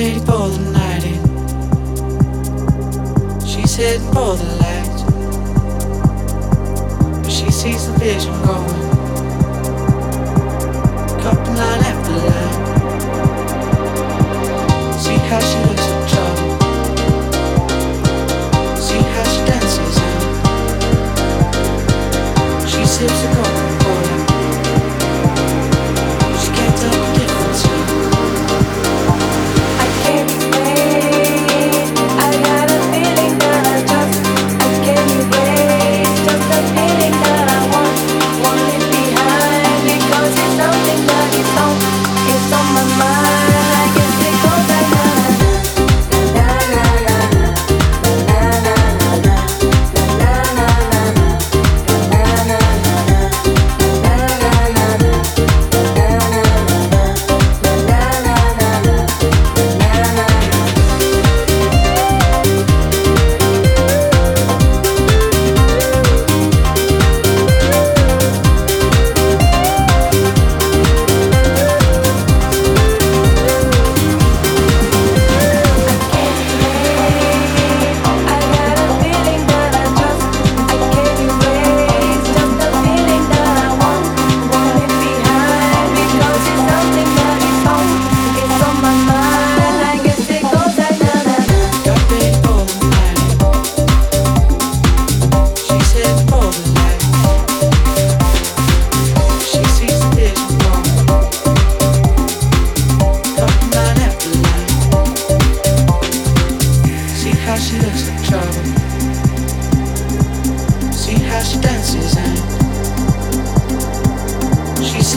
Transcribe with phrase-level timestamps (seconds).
[0.00, 1.20] Ready for the night in.
[3.46, 4.98] She's heading for the light.
[7.22, 8.80] But she sees the vision going.
[11.20, 12.60] Cupping line after line.
[14.98, 15.59] See how she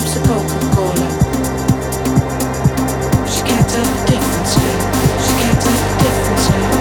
[0.00, 1.08] sips a Coca-Cola.
[3.26, 4.78] She can't tell the difference here.
[5.24, 6.76] She can't tell the difference here.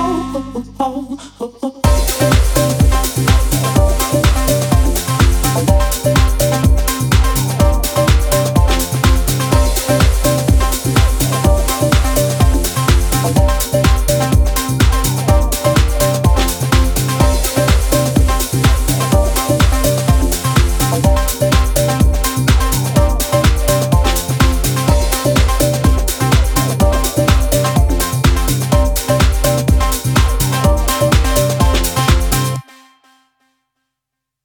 [0.00, 1.18] Oh, oh, oh.
[1.40, 2.57] oh, oh, oh.